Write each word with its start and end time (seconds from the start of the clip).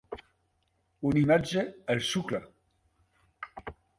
Una 1.09 1.19
imatge 1.25 1.65
el 1.95 2.03
xucla. 2.09 2.41